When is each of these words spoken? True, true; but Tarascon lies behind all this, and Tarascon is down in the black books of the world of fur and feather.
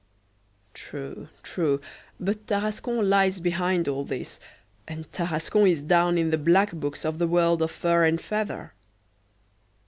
True, 0.73 1.27
true; 1.43 1.79
but 2.19 2.47
Tarascon 2.47 3.07
lies 3.07 3.39
behind 3.39 3.87
all 3.87 4.03
this, 4.03 4.39
and 4.87 5.05
Tarascon 5.11 5.67
is 5.67 5.83
down 5.83 6.17
in 6.17 6.31
the 6.31 6.39
black 6.39 6.71
books 6.71 7.05
of 7.05 7.19
the 7.19 7.27
world 7.27 7.61
of 7.61 7.69
fur 7.69 8.03
and 8.05 8.19
feather. 8.19 8.73